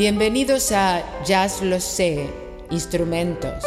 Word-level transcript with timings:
Bienvenidos 0.00 0.72
a 0.72 1.04
Jazz 1.26 1.60
Lo 1.60 1.78
Sé, 1.78 2.26
Instrumentos, 2.70 3.62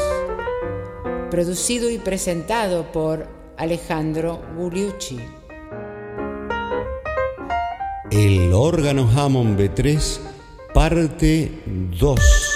producido 1.29 1.91
y 1.91 1.99
presentado 1.99 2.91
por 2.91 3.27
Alejandro 3.55 4.41
Gugliucci. 4.57 5.19
El 8.09 8.51
órgano 8.51 9.07
Hammond 9.15 9.59
B3, 9.59 10.19
parte 10.73 11.51
2. 11.99 12.52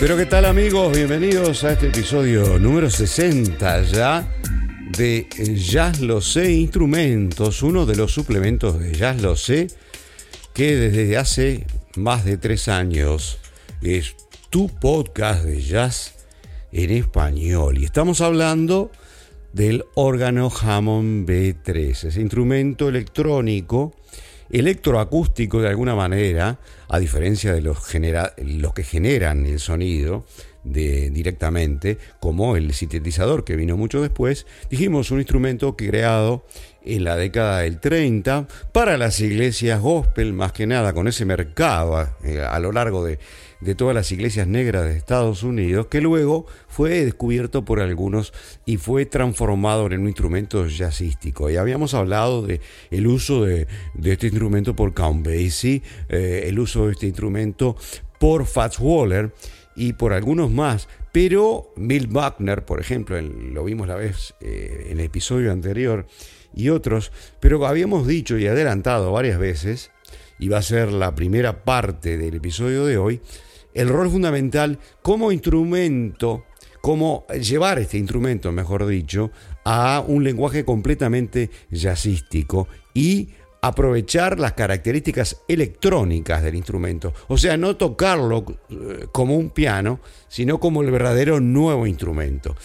Pero 0.00 0.16
qué 0.16 0.24
tal 0.24 0.46
amigos, 0.46 0.96
bienvenidos 0.96 1.62
a 1.62 1.72
este 1.72 1.88
episodio 1.88 2.58
número 2.58 2.88
60 2.88 3.82
ya 3.82 4.26
de 4.96 5.28
Jazz 5.56 6.00
Lo 6.00 6.22
Sé 6.22 6.52
Instrumentos, 6.52 7.62
uno 7.62 7.84
de 7.84 7.96
los 7.96 8.10
suplementos 8.10 8.80
de 8.80 8.94
Jazz 8.94 9.20
Lo 9.20 9.36
Sé 9.36 9.66
que 10.54 10.74
desde 10.74 11.18
hace 11.18 11.66
más 11.96 12.24
de 12.24 12.38
tres 12.38 12.68
años 12.68 13.40
es 13.82 14.16
tu 14.48 14.68
podcast 14.68 15.44
de 15.44 15.60
jazz 15.60 16.14
en 16.72 16.92
español. 16.92 17.76
Y 17.76 17.84
estamos 17.84 18.22
hablando 18.22 18.90
del 19.52 19.84
órgano 19.96 20.50
Hammond 20.50 21.28
B3, 21.28 22.06
ese 22.06 22.20
instrumento 22.22 22.88
electrónico 22.88 23.94
electroacústico 24.50 25.60
de 25.60 25.68
alguna 25.68 25.94
manera, 25.94 26.58
a 26.88 26.98
diferencia 26.98 27.54
de 27.54 27.60
los, 27.62 27.86
que 27.86 28.82
generan 28.82 29.46
el 29.46 29.60
sonido 29.60 30.24
de, 30.64 31.10
directamente, 31.10 31.98
como 32.20 32.56
el 32.56 32.72
sintetizador 32.74 33.44
que 33.44 33.56
vino 33.56 33.76
mucho 33.76 34.02
después, 34.02 34.46
dijimos 34.68 35.10
un 35.10 35.18
instrumento 35.18 35.76
creado 35.76 36.44
en 36.84 37.04
la 37.04 37.16
década 37.16 37.60
del 37.60 37.78
30 37.78 38.48
para 38.72 38.96
las 38.98 39.20
iglesias 39.20 39.80
gospel, 39.80 40.32
más 40.32 40.52
que 40.52 40.66
nada 40.66 40.92
con 40.92 41.08
ese 41.08 41.24
mercado 41.24 42.08
eh, 42.24 42.40
a 42.40 42.58
lo 42.58 42.72
largo 42.72 43.04
de 43.04 43.18
de 43.60 43.74
todas 43.74 43.94
las 43.94 44.10
iglesias 44.12 44.46
negras 44.46 44.84
de 44.84 44.96
Estados 44.96 45.42
Unidos, 45.42 45.86
que 45.86 46.00
luego 46.00 46.46
fue 46.68 47.04
descubierto 47.04 47.64
por 47.64 47.80
algunos 47.80 48.32
y 48.64 48.76
fue 48.76 49.06
transformado 49.06 49.86
en 49.86 50.00
un 50.00 50.08
instrumento 50.08 50.66
jazzístico. 50.66 51.50
Y 51.50 51.56
habíamos 51.56 51.94
hablado 51.94 52.42
de 52.46 52.60
el 52.90 53.06
uso 53.06 53.44
de, 53.44 53.66
este 54.02 54.28
instrumento 54.28 54.74
por 54.74 54.94
Count 54.94 55.26
Basie, 55.26 55.82
eh, 56.08 56.44
el 56.46 56.58
uso 56.58 56.86
de 56.86 56.92
este 56.92 57.06
instrumento 57.06 57.76
por 58.18 58.46
Fats 58.46 58.78
Waller 58.78 59.32
y 59.76 59.92
por 59.92 60.12
algunos 60.12 60.50
más. 60.50 60.88
Pero 61.12 61.72
Bill 61.76 62.06
Buckner, 62.06 62.64
por 62.64 62.80
ejemplo, 62.80 63.20
lo 63.20 63.64
vimos 63.64 63.88
la 63.88 63.96
vez 63.96 64.34
eh, 64.40 64.88
en 64.90 65.00
el 65.00 65.06
episodio 65.06 65.52
anterior, 65.52 66.06
y 66.54 66.68
otros, 66.68 67.12
pero 67.38 67.64
habíamos 67.66 68.06
dicho 68.06 68.38
y 68.38 68.46
adelantado 68.46 69.12
varias 69.12 69.38
veces, 69.38 69.90
y 70.38 70.48
va 70.48 70.58
a 70.58 70.62
ser 70.62 70.90
la 70.92 71.14
primera 71.14 71.64
parte 71.64 72.16
del 72.16 72.34
episodio 72.34 72.86
de 72.86 72.96
hoy, 72.96 73.20
el 73.74 73.88
rol 73.88 74.10
fundamental 74.10 74.78
como 75.02 75.32
instrumento, 75.32 76.44
cómo 76.80 77.26
llevar 77.28 77.78
este 77.78 77.98
instrumento, 77.98 78.52
mejor 78.52 78.86
dicho, 78.86 79.30
a 79.64 80.04
un 80.06 80.24
lenguaje 80.24 80.64
completamente 80.64 81.50
jazzístico 81.70 82.68
y 82.94 83.30
aprovechar 83.62 84.40
las 84.40 84.54
características 84.54 85.42
electrónicas 85.46 86.42
del 86.42 86.54
instrumento. 86.54 87.12
O 87.28 87.36
sea, 87.36 87.56
no 87.56 87.76
tocarlo 87.76 88.44
eh, 88.70 89.06
como 89.12 89.36
un 89.36 89.50
piano, 89.50 90.00
sino 90.28 90.58
como 90.58 90.82
el 90.82 90.90
verdadero 90.90 91.40
nuevo 91.40 91.86
instrumento. 91.86 92.56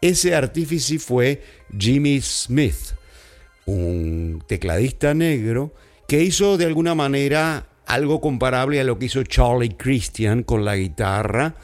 Ese 0.00 0.34
artífice 0.34 0.98
fue 0.98 1.42
Jimmy 1.78 2.20
Smith, 2.20 2.96
un 3.66 4.42
tecladista 4.46 5.14
negro 5.14 5.72
que 6.08 6.22
hizo 6.22 6.58
de 6.58 6.66
alguna 6.66 6.96
manera 6.96 7.68
algo 7.92 8.22
comparable 8.22 8.80
a 8.80 8.84
lo 8.84 8.98
que 8.98 9.06
hizo 9.06 9.22
Charlie 9.22 9.76
Christian 9.76 10.44
con 10.44 10.64
la 10.64 10.76
guitarra 10.76 11.56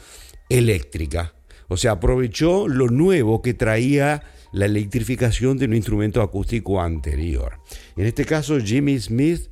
eléctrica. 0.47 1.33
O 1.69 1.75
sea, 1.75 1.93
aprovechó 1.93 2.67
lo 2.67 2.87
nuevo 2.87 3.41
que 3.41 3.55
traía 3.55 4.21
la 4.51 4.65
electrificación 4.65 5.57
de 5.57 5.65
un 5.65 5.73
instrumento 5.73 6.21
acústico 6.21 6.81
anterior. 6.81 7.59
En 7.97 8.05
este 8.05 8.25
caso, 8.25 8.59
Jimmy 8.59 8.99
Smith 8.99 9.49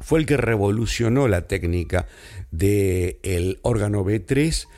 fue 0.00 0.20
el 0.20 0.26
que 0.26 0.36
revolucionó 0.36 1.26
la 1.26 1.48
técnica 1.48 2.06
del 2.52 3.58
órgano 3.62 4.04
B3 4.04 4.68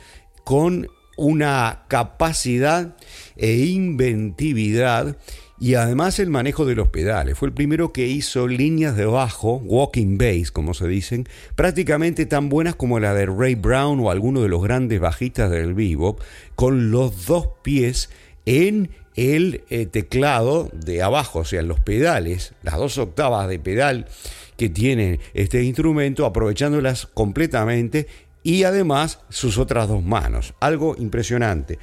con 0.43 0.87
una 1.17 1.85
capacidad 1.87 2.97
e 3.35 3.57
inventividad 3.57 5.17
y 5.61 5.75
además 5.75 6.17
el 6.17 6.31
manejo 6.31 6.65
de 6.65 6.73
los 6.73 6.87
pedales. 6.87 7.37
Fue 7.37 7.47
el 7.47 7.53
primero 7.53 7.93
que 7.93 8.07
hizo 8.07 8.47
líneas 8.47 8.97
de 8.97 9.05
bajo, 9.05 9.57
walking 9.57 10.17
bass, 10.17 10.51
como 10.51 10.73
se 10.73 10.87
dicen, 10.87 11.29
prácticamente 11.53 12.25
tan 12.25 12.49
buenas 12.49 12.73
como 12.73 12.99
la 12.99 13.13
de 13.13 13.27
Ray 13.27 13.53
Brown 13.53 13.99
o 13.99 14.09
alguno 14.09 14.41
de 14.41 14.49
los 14.49 14.63
grandes 14.63 14.99
bajistas 14.99 15.51
del 15.51 15.75
vivo, 15.75 16.17
con 16.55 16.89
los 16.89 17.27
dos 17.27 17.47
pies 17.61 18.09
en 18.47 18.89
el 19.15 19.63
eh, 19.69 19.85
teclado 19.85 20.67
de 20.73 21.03
abajo, 21.03 21.39
o 21.39 21.45
sea, 21.45 21.59
en 21.59 21.67
los 21.67 21.79
pedales, 21.79 22.55
las 22.63 22.77
dos 22.77 22.97
octavas 22.97 23.47
de 23.47 23.59
pedal 23.59 24.07
que 24.57 24.67
tiene 24.67 25.19
este 25.35 25.63
instrumento, 25.63 26.25
aprovechándolas 26.25 27.05
completamente 27.05 28.07
y 28.41 28.63
además 28.63 29.19
sus 29.29 29.59
otras 29.59 29.87
dos 29.87 30.03
manos. 30.03 30.55
Algo 30.59 30.95
impresionante. 30.97 31.77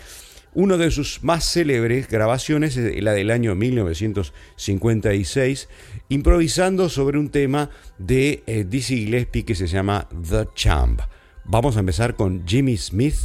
Una 0.54 0.76
de 0.76 0.90
sus 0.90 1.22
más 1.22 1.44
célebres 1.44 2.08
grabaciones 2.08 2.76
es 2.76 3.02
la 3.02 3.12
del 3.12 3.30
año 3.30 3.54
1956, 3.54 5.68
improvisando 6.08 6.88
sobre 6.88 7.18
un 7.18 7.28
tema 7.28 7.70
de 7.98 8.42
eh, 8.46 8.64
Dizzy 8.68 9.04
Gillespie 9.04 9.44
que 9.44 9.54
se 9.54 9.66
llama 9.66 10.08
The 10.28 10.48
Champ. 10.54 11.00
Vamos 11.44 11.76
a 11.76 11.80
empezar 11.80 12.16
con 12.16 12.46
Jimmy 12.46 12.76
Smith 12.76 13.16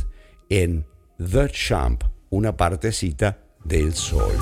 en 0.50 0.86
The 1.18 1.50
Champ, 1.50 2.04
una 2.30 2.58
partecita 2.58 3.40
del 3.64 3.94
sol. 3.94 4.34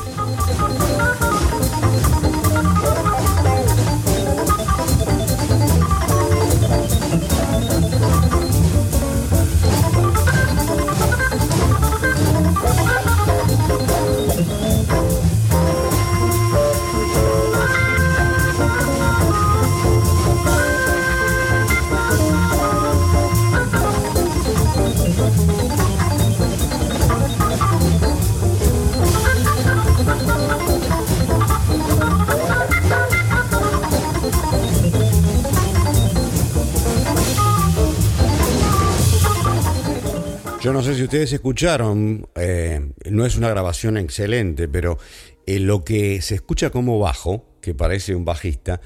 Ustedes 41.11 41.33
escucharon, 41.33 42.25
eh, 42.35 42.93
no 43.09 43.25
es 43.25 43.35
una 43.35 43.49
grabación 43.49 43.97
excelente, 43.97 44.69
pero 44.69 44.97
eh, 45.45 45.59
lo 45.59 45.83
que 45.83 46.21
se 46.21 46.35
escucha 46.35 46.69
como 46.69 46.99
bajo, 46.99 47.49
que 47.59 47.75
parece 47.75 48.15
un 48.15 48.23
bajista, 48.23 48.79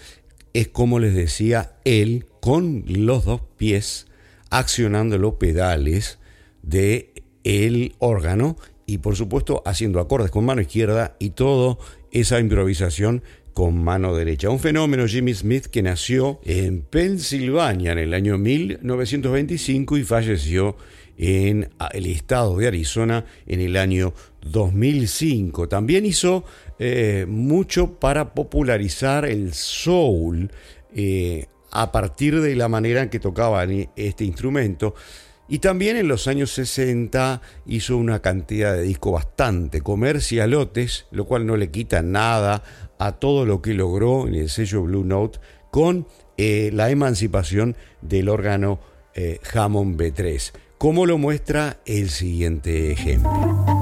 es 0.52 0.68
como 0.68 0.98
les 0.98 1.14
decía 1.14 1.76
él, 1.86 2.26
con 2.42 2.84
los 2.88 3.26
dos 3.26 3.42
pies 3.58 4.08
accionando 4.50 5.20
los 5.20 5.36
pedales 5.36 6.18
de 6.64 7.14
el 7.44 7.94
órgano 8.00 8.58
y 8.88 8.98
por 8.98 9.16
supuesto 9.16 9.62
haciendo 9.64 10.00
acordes 10.00 10.32
con 10.32 10.46
mano 10.46 10.62
izquierda 10.62 11.16
y 11.20 11.30
todo 11.30 11.78
esa 12.10 12.40
improvisación 12.40 13.22
con 13.54 13.84
mano 13.84 14.16
derecha. 14.16 14.50
Un 14.50 14.60
fenómeno 14.60 15.08
Jimmy 15.08 15.36
Smith 15.36 15.68
que 15.68 15.84
nació 15.84 16.40
en 16.44 16.82
Pensilvania 16.82 17.92
en 17.92 18.00
el 18.00 18.16
año 18.16 18.40
1925 18.40 19.98
y 19.98 20.04
falleció 20.04 20.76
en 21.18 21.70
el 21.94 22.06
estado 22.08 22.58
de 22.58 22.68
Arizona 22.68 23.26
en 23.48 23.62
el 23.62 23.78
año 23.78 24.14
2005. 24.42 25.68
También 25.68 26.06
hizo 26.06 26.44
eh, 26.80 27.26
mucho 27.28 28.00
para 28.00 28.34
popularizar 28.34 29.26
el 29.26 29.54
soul 29.54 30.52
eh, 30.94 31.46
a 31.72 31.92
partir 31.92 32.42
de 32.42 32.56
la 32.56 32.68
manera 32.68 33.04
en 33.04 33.10
que 33.10 33.20
tocaban 33.20 33.90
este 33.96 34.24
instrumento. 34.24 34.96
Y 35.48 35.60
también 35.60 35.96
en 35.96 36.08
los 36.08 36.28
años 36.28 36.52
60 36.52 37.42
hizo 37.68 37.98
una 37.98 38.20
cantidad 38.22 38.74
de 38.74 38.82
discos 38.82 39.14
bastante 39.14 39.82
comercialotes, 39.82 41.06
lo 41.12 41.26
cual 41.26 41.46
no 41.46 41.56
le 41.56 41.70
quita 41.70 42.02
nada 42.02 42.64
a 42.98 43.12
todo 43.14 43.46
lo 43.46 43.62
que 43.62 43.74
logró 43.76 44.28
en 44.28 44.36
el 44.36 44.50
sello 44.50 44.84
Blue 44.84 45.04
Note 45.04 45.40
con 45.70 46.08
eh, 46.38 46.72
la 46.74 46.90
emancipación 46.90 47.76
del 48.02 48.30
órgano 48.30 48.80
Hammond 49.54 49.98
B3, 49.98 50.52
como 50.78 51.06
lo 51.06 51.18
muestra 51.18 51.80
el 51.86 52.10
siguiente 52.10 52.92
ejemplo. 52.92 53.75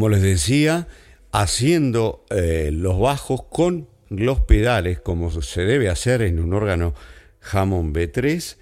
Como 0.00 0.08
les 0.08 0.22
decía, 0.22 0.88
haciendo 1.30 2.24
eh, 2.30 2.70
los 2.72 2.98
bajos 2.98 3.42
con 3.50 3.86
los 4.08 4.40
pedales, 4.40 4.98
como 4.98 5.30
se 5.42 5.66
debe 5.66 5.90
hacer 5.90 6.22
en 6.22 6.40
un 6.40 6.54
órgano 6.54 6.94
Hammond 7.52 7.94
B3, 7.94 8.56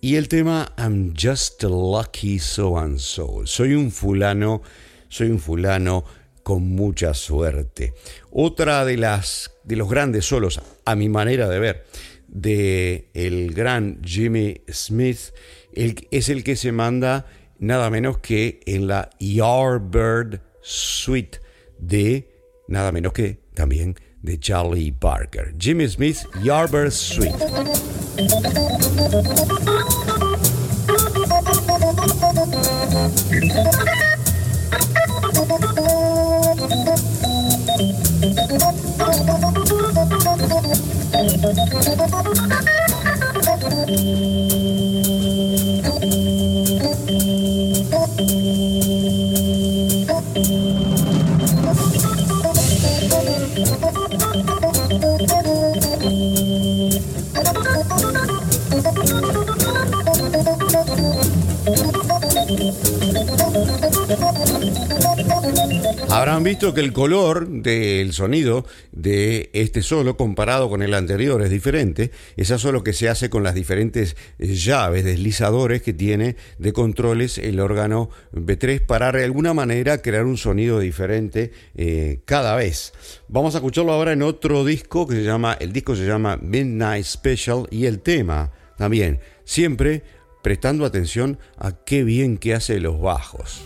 y 0.00 0.14
el 0.14 0.28
tema 0.28 0.72
I'm 0.78 1.12
just 1.20 1.64
a 1.64 1.68
lucky 1.68 2.38
so 2.38 2.78
and 2.78 2.98
so. 2.98 3.44
Soy 3.46 3.74
un 3.74 3.90
fulano, 3.90 4.62
soy 5.08 5.30
un 5.30 5.40
fulano 5.40 6.04
con 6.44 6.62
mucha 6.68 7.14
suerte. 7.14 7.92
Otra 8.30 8.84
de 8.84 8.96
las 8.96 9.50
de 9.64 9.74
los 9.74 9.90
grandes 9.90 10.24
solos, 10.24 10.60
a 10.84 10.94
mi 10.94 11.08
manera 11.08 11.48
de 11.48 11.58
ver, 11.58 11.84
de 12.28 13.10
el 13.12 13.54
gran 13.54 14.00
Jimmy 14.04 14.60
Smith, 14.72 15.32
es 15.74 16.28
el 16.28 16.44
que 16.44 16.54
se 16.54 16.70
manda 16.70 17.26
nada 17.58 17.90
menos 17.90 18.18
que 18.18 18.60
en 18.66 18.86
la 18.86 19.10
Yardbird 19.18 20.45
Suite 20.68 21.40
de 21.78 22.28
nada 22.66 22.90
menos 22.90 23.12
que 23.12 23.38
también 23.54 23.94
de 24.22 24.36
Charlie 24.40 24.90
Parker. 24.90 25.54
Jimmy 25.56 25.86
Smith, 25.86 26.26
Yardbird 26.42 26.90
Suite. 26.90 27.32
Habrán 66.36 66.52
visto 66.52 66.74
que 66.74 66.82
el 66.82 66.92
color 66.92 67.48
del 67.48 68.12
sonido 68.12 68.66
de 68.92 69.48
este 69.54 69.80
solo 69.80 70.18
comparado 70.18 70.68
con 70.68 70.82
el 70.82 70.92
anterior 70.92 71.40
es 71.40 71.48
diferente. 71.48 72.10
Esa 72.36 72.58
solo 72.58 72.84
que 72.84 72.92
se 72.92 73.08
hace 73.08 73.30
con 73.30 73.42
las 73.42 73.54
diferentes 73.54 74.18
llaves, 74.38 75.02
deslizadores 75.02 75.80
que 75.80 75.94
tiene 75.94 76.36
de 76.58 76.74
controles 76.74 77.38
el 77.38 77.58
órgano 77.58 78.10
B3 78.34 78.84
para 78.84 79.12
de 79.12 79.24
alguna 79.24 79.54
manera 79.54 80.02
crear 80.02 80.26
un 80.26 80.36
sonido 80.36 80.78
diferente 80.78 81.52
eh, 81.74 82.20
cada 82.26 82.54
vez. 82.54 82.92
Vamos 83.28 83.54
a 83.54 83.58
escucharlo 83.58 83.94
ahora 83.94 84.12
en 84.12 84.20
otro 84.20 84.62
disco 84.62 85.06
que 85.06 85.14
se 85.14 85.22
llama, 85.22 85.56
el 85.58 85.72
disco 85.72 85.96
se 85.96 86.06
llama 86.06 86.36
Midnight 86.42 87.06
Special 87.06 87.66
y 87.70 87.86
el 87.86 88.00
tema 88.00 88.52
también, 88.76 89.20
siempre 89.44 90.02
prestando 90.42 90.84
atención 90.84 91.38
a 91.56 91.72
qué 91.72 92.04
bien 92.04 92.36
que 92.36 92.52
hace 92.52 92.78
los 92.78 93.00
bajos. 93.00 93.64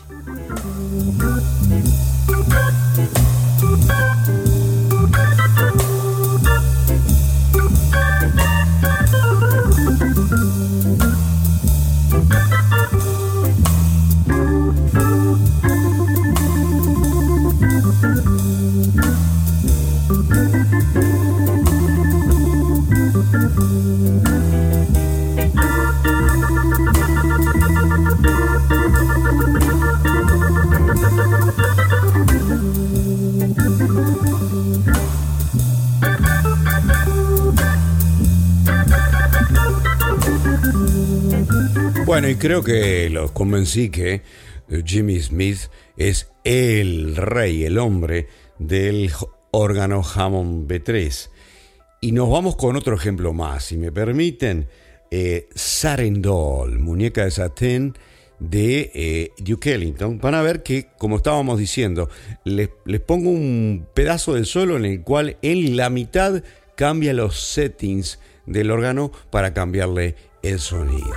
Y 42.30 42.36
creo 42.36 42.62
que 42.62 43.10
los 43.10 43.32
convencí 43.32 43.90
que 43.90 44.22
eh, 44.68 44.82
Jimmy 44.86 45.18
Smith 45.20 45.62
es 45.96 46.30
el 46.44 47.16
rey, 47.16 47.64
el 47.64 47.76
hombre 47.76 48.28
del 48.56 49.10
órgano 49.50 50.04
Hammond 50.04 50.70
B3. 50.70 51.28
Y 52.00 52.12
nos 52.12 52.30
vamos 52.30 52.54
con 52.54 52.76
otro 52.76 52.94
ejemplo 52.94 53.32
más, 53.32 53.64
si 53.64 53.76
me 53.76 53.90
permiten. 53.90 54.68
Eh, 55.10 55.48
Sarendol, 55.56 56.78
muñeca 56.78 57.24
de 57.24 57.32
satén 57.32 57.94
de 58.38 58.92
eh, 58.94 59.32
Duke 59.38 59.74
Ellington. 59.74 60.20
Van 60.20 60.36
a 60.36 60.42
ver 60.42 60.62
que, 60.62 60.86
como 60.98 61.16
estábamos 61.16 61.58
diciendo, 61.58 62.10
les, 62.44 62.70
les 62.84 63.00
pongo 63.00 63.30
un 63.30 63.88
pedazo 63.92 64.34
del 64.34 64.46
solo 64.46 64.76
en 64.76 64.84
el 64.84 65.02
cual 65.02 65.36
en 65.42 65.76
la 65.76 65.90
mitad 65.90 66.44
cambia 66.76 67.12
los 67.12 67.40
settings 67.40 68.20
del 68.46 68.70
órgano 68.70 69.10
para 69.30 69.52
cambiarle 69.52 70.14
el 70.42 70.60
sonido. 70.60 71.10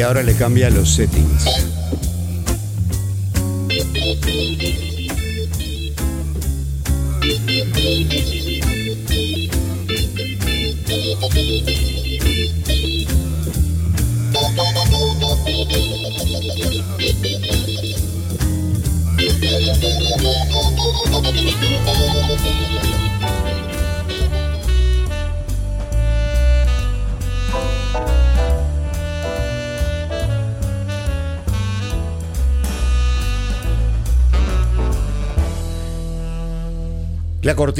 Y 0.00 0.02
ahora 0.02 0.22
le 0.22 0.34
cambia 0.34 0.70
los 0.70 0.94
settings. 0.94 1.69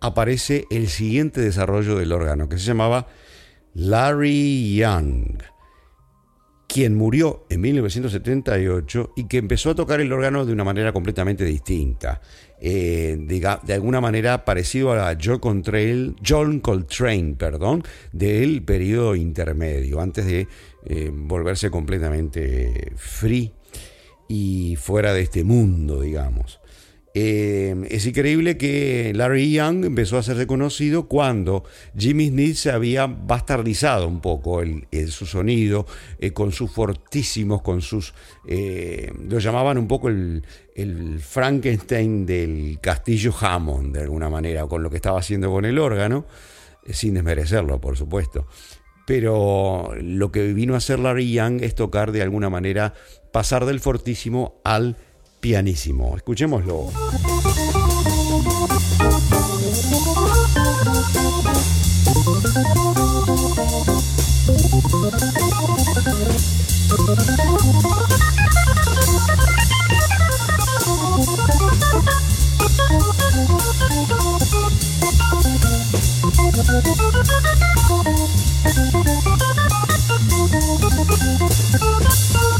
aparece 0.00 0.64
el 0.72 0.88
siguiente 0.88 1.40
desarrollo 1.40 1.94
del 1.94 2.10
órgano, 2.10 2.48
que 2.48 2.58
se 2.58 2.64
llamaba 2.64 3.06
Larry 3.74 4.74
Young 4.74 5.38
quien 6.76 6.94
murió 6.94 7.46
en 7.48 7.62
1978 7.62 9.14
y 9.16 9.24
que 9.28 9.38
empezó 9.38 9.70
a 9.70 9.74
tocar 9.74 10.02
el 10.02 10.12
órgano 10.12 10.44
de 10.44 10.52
una 10.52 10.62
manera 10.62 10.92
completamente 10.92 11.42
distinta. 11.42 12.20
Eh, 12.60 13.16
de, 13.18 13.72
alguna 13.72 14.02
manera 14.02 14.44
parecido 14.44 14.92
a 14.92 15.16
John 15.18 15.38
Coltrane, 15.38 16.16
John 16.22 16.60
Coltrane 16.60 17.34
perdón, 17.38 17.82
del 18.12 18.62
periodo 18.62 19.16
intermedio, 19.16 20.02
antes 20.02 20.26
de 20.26 20.48
eh, 20.84 21.10
volverse 21.14 21.70
completamente 21.70 22.92
free 22.96 23.54
y 24.28 24.76
fuera 24.76 25.14
de 25.14 25.22
este 25.22 25.44
mundo, 25.44 26.02
digamos. 26.02 26.60
Eh, 27.18 27.74
es 27.88 28.04
increíble 28.04 28.58
que 28.58 29.10
Larry 29.14 29.50
Young 29.50 29.86
empezó 29.86 30.18
a 30.18 30.22
ser 30.22 30.36
reconocido 30.36 31.08
cuando 31.08 31.64
Jimmy 31.96 32.28
Smith 32.28 32.56
se 32.56 32.70
había 32.70 33.06
bastardizado 33.06 34.06
un 34.06 34.20
poco 34.20 34.60
el, 34.60 34.86
su 35.08 35.24
sonido, 35.24 35.86
eh, 36.18 36.32
con 36.32 36.52
sus 36.52 36.70
fortísimos, 36.70 37.62
con 37.62 37.80
sus... 37.80 38.12
Eh, 38.46 39.10
lo 39.30 39.38
llamaban 39.38 39.78
un 39.78 39.88
poco 39.88 40.10
el, 40.10 40.44
el, 40.74 41.18
Frankenstein 41.20 42.26
del 42.26 42.80
castillo 42.82 43.34
Hammond, 43.40 43.96
de 43.96 44.02
alguna 44.02 44.28
manera, 44.28 44.66
con 44.66 44.82
lo 44.82 44.90
que 44.90 44.96
estaba 44.96 45.18
haciendo 45.18 45.50
con 45.50 45.64
el 45.64 45.78
órgano, 45.78 46.26
sin 46.90 47.14
desmerecerlo, 47.14 47.80
por 47.80 47.96
supuesto. 47.96 48.46
Pero 49.06 49.94
lo 49.98 50.30
que 50.30 50.52
vino 50.52 50.74
a 50.74 50.78
hacer 50.78 50.98
Larry 50.98 51.32
Young 51.32 51.62
es 51.62 51.74
tocar 51.74 52.12
de 52.12 52.20
alguna 52.20 52.50
manera, 52.50 52.92
pasar 53.32 53.64
del 53.64 53.80
fortísimo 53.80 54.60
al 54.64 54.98
pianísimo. 55.46 56.16
Escuchémoslo. 56.16 56.90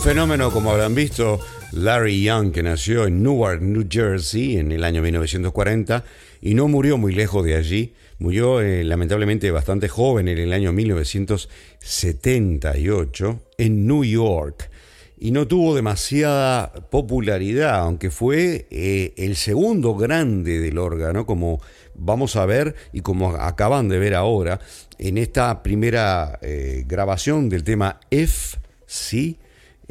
Un 0.00 0.04
fenómeno, 0.04 0.50
como 0.50 0.70
habrán 0.70 0.94
visto, 0.94 1.40
Larry 1.72 2.22
Young, 2.22 2.52
que 2.52 2.62
nació 2.62 3.06
en 3.06 3.22
Newark, 3.22 3.60
New 3.60 3.86
Jersey, 3.86 4.56
en 4.56 4.72
el 4.72 4.82
año 4.82 5.02
1940, 5.02 6.04
y 6.40 6.54
no 6.54 6.68
murió 6.68 6.96
muy 6.96 7.12
lejos 7.12 7.44
de 7.44 7.54
allí, 7.54 7.92
murió 8.18 8.62
eh, 8.62 8.82
lamentablemente 8.82 9.50
bastante 9.50 9.88
joven 9.88 10.28
en 10.28 10.38
el 10.38 10.54
año 10.54 10.72
1978 10.72 13.40
en 13.58 13.86
New 13.86 14.02
York. 14.02 14.70
Y 15.18 15.32
no 15.32 15.46
tuvo 15.46 15.74
demasiada 15.74 16.72
popularidad, 16.72 17.80
aunque 17.80 18.10
fue 18.10 18.68
eh, 18.70 19.12
el 19.18 19.36
segundo 19.36 19.96
grande 19.96 20.60
del 20.60 20.78
órgano, 20.78 21.26
como 21.26 21.60
vamos 21.94 22.36
a 22.36 22.46
ver 22.46 22.74
y 22.94 23.02
como 23.02 23.36
acaban 23.36 23.90
de 23.90 23.98
ver 23.98 24.14
ahora 24.14 24.60
en 24.98 25.18
esta 25.18 25.62
primera 25.62 26.38
eh, 26.40 26.86
grabación 26.88 27.50
del 27.50 27.64
tema 27.64 28.00
F, 28.10 28.56
sí, 28.86 29.36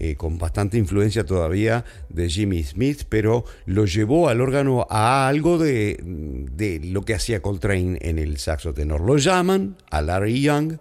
eh, 0.02 0.16
con 0.16 0.38
bastante 0.38 0.78
influencia 0.78 1.26
todavía 1.26 1.84
de 2.08 2.30
Jimmy 2.30 2.64
Smith, 2.64 3.02
pero 3.10 3.44
lo 3.66 3.86
llevó 3.86 4.30
al 4.30 4.40
órgano 4.40 4.88
a 4.90 5.28
algo 5.28 5.58
de, 5.58 6.00
de 6.02 6.80
lo 6.82 7.04
que 7.04 7.16
hacía 7.16 7.42
Coltrane 7.42 7.98
en 8.00 8.18
el 8.18 8.38
saxo 8.38 8.74
tenor. 8.74 9.02
Lo 9.02 9.18
llaman 9.18 9.76
a 9.92 10.02
Larry 10.02 10.42
Young 10.42 10.78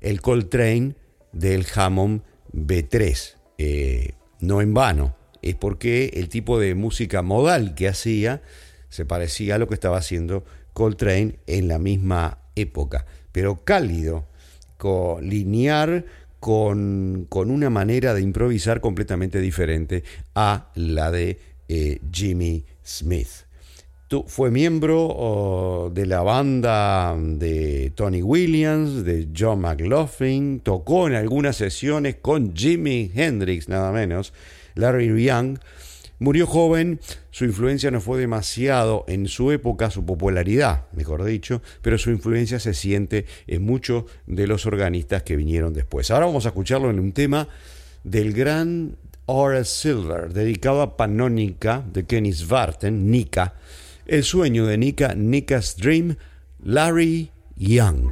el 0.00 0.20
Coltrane 0.20 0.94
del 1.32 1.66
Hammond 1.74 2.22
B3. 2.52 3.34
Eh, 3.58 4.12
no 4.38 4.60
en 4.60 4.72
vano, 4.72 5.16
es 5.42 5.56
porque 5.56 6.12
el 6.14 6.28
tipo 6.28 6.60
de 6.60 6.76
música 6.76 7.22
modal 7.22 7.74
que 7.74 7.88
hacía 7.88 8.40
se 8.88 9.04
parecía 9.04 9.56
a 9.56 9.58
lo 9.58 9.66
que 9.66 9.74
estaba 9.74 9.98
haciendo 9.98 10.44
Coltrane 10.74 11.40
en 11.48 11.66
la 11.66 11.80
misma 11.80 12.38
época, 12.54 13.04
pero 13.32 13.64
cálido, 13.64 14.28
linear, 15.20 16.04
con, 16.44 17.26
una 17.32 17.70
manera 17.70 18.12
de 18.12 18.20
improvisar 18.20 18.82
completamente 18.82 19.40
diferente 19.40 20.04
a 20.34 20.68
la 20.74 21.10
de 21.10 21.38
eh, 21.70 22.00
Jimmy 22.12 22.66
Smith. 22.84 23.46
fue 24.26 24.50
miembro 24.50 25.06
oh, 25.06 25.90
de 25.90 26.04
la 26.04 26.20
banda 26.20 27.16
de 27.18 27.92
Tony 27.94 28.20
Williams, 28.20 29.06
de 29.06 29.28
John 29.34 29.62
McLaughlin, 29.62 30.60
tocó 30.60 31.08
en 31.08 31.14
algunas 31.14 31.56
sesiones 31.56 32.16
con 32.16 32.54
Jimi 32.54 33.10
Hendrix, 33.14 33.70
nada 33.70 33.90
menos, 33.90 34.34
Larry 34.74 35.24
Young, 35.24 35.56
Murió 36.18 36.46
joven, 36.46 37.00
su 37.30 37.44
influencia 37.44 37.90
no 37.90 38.00
fue 38.00 38.20
demasiado 38.20 39.04
en 39.08 39.26
su 39.26 39.50
época, 39.50 39.90
su 39.90 40.06
popularidad, 40.06 40.86
mejor 40.92 41.24
dicho, 41.24 41.60
pero 41.82 41.98
su 41.98 42.10
influencia 42.10 42.60
se 42.60 42.72
siente 42.74 43.26
en 43.46 43.64
muchos 43.64 44.04
de 44.26 44.46
los 44.46 44.66
organistas 44.66 45.22
que 45.24 45.36
vinieron 45.36 45.74
después. 45.74 46.10
Ahora 46.10 46.26
vamos 46.26 46.46
a 46.46 46.50
escucharlo 46.50 46.90
en 46.90 47.00
un 47.00 47.12
tema 47.12 47.48
del 48.04 48.32
gran 48.32 48.96
Horace 49.26 49.70
Silver, 49.70 50.32
dedicado 50.32 50.82
a 50.82 50.96
Panónica 50.96 51.82
de 51.92 52.04
Kenny 52.04 52.32
Svarten, 52.32 53.10
Nika, 53.10 53.54
el 54.06 54.22
sueño 54.22 54.66
de 54.66 54.78
Nika, 54.78 55.14
Nika's 55.14 55.76
Dream, 55.76 56.16
Larry 56.62 57.30
Young. 57.56 58.10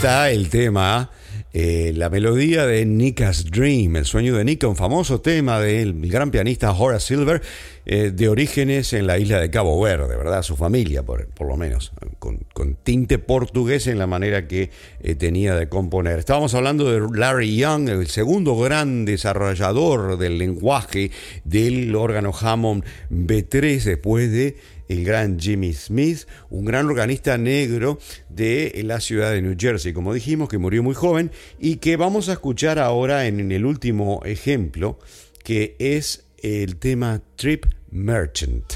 Está 0.00 0.30
el 0.30 0.48
tema, 0.48 1.10
eh, 1.52 1.92
la 1.94 2.08
melodía 2.08 2.64
de 2.64 2.86
Nika's 2.86 3.44
Dream, 3.44 3.96
el 3.96 4.06
sueño 4.06 4.34
de 4.34 4.46
Nika, 4.46 4.66
un 4.66 4.74
famoso 4.74 5.20
tema 5.20 5.60
del 5.60 6.08
gran 6.08 6.30
pianista 6.30 6.72
Horace 6.72 7.08
Silver, 7.08 7.42
eh, 7.84 8.10
de 8.10 8.28
orígenes 8.30 8.94
en 8.94 9.06
la 9.06 9.18
isla 9.18 9.38
de 9.38 9.50
Cabo 9.50 9.78
Verde, 9.78 10.16
¿verdad? 10.16 10.42
Su 10.42 10.56
familia, 10.56 11.02
por, 11.02 11.28
lo 11.38 11.54
menos, 11.58 11.92
con, 12.18 12.38
tinte 12.82 13.18
portugués 13.18 13.88
en 13.88 13.98
la 13.98 14.06
manera 14.06 14.48
que 14.48 14.70
eh, 15.02 15.14
tenía 15.16 15.54
de 15.54 15.68
componer. 15.68 16.18
Estábamos 16.18 16.54
hablando 16.54 16.90
de 16.90 17.18
Larry 17.18 17.54
Young, 17.56 17.90
el 17.90 18.06
segundo 18.06 18.56
gran 18.56 19.04
desarrollador 19.04 20.16
del 20.16 20.38
lenguaje 20.38 21.10
del 21.44 21.94
órgano 21.94 22.32
Hammond 22.32 22.84
B3, 23.10 23.82
después 23.82 24.32
de 24.32 24.56
el 24.90 25.04
gran 25.04 25.38
Jimmy 25.38 25.72
Smith, 25.72 26.26
un 26.50 26.64
gran 26.64 26.86
organista 26.86 27.38
negro 27.38 28.00
de 28.28 28.80
la 28.84 28.98
ciudad 28.98 29.30
de 29.30 29.40
New 29.40 29.54
Jersey, 29.56 29.92
como 29.92 30.12
dijimos, 30.12 30.48
que 30.48 30.58
murió 30.58 30.82
muy 30.82 30.94
joven 30.94 31.30
y 31.60 31.76
que 31.76 31.96
vamos 31.96 32.28
a 32.28 32.32
escuchar 32.32 32.80
ahora 32.80 33.26
en 33.26 33.52
el 33.52 33.64
último 33.64 34.20
ejemplo, 34.24 34.98
que 35.44 35.76
es 35.78 36.24
el 36.42 36.76
tema 36.76 37.22
Trip 37.36 37.66
Merchant. 37.92 38.74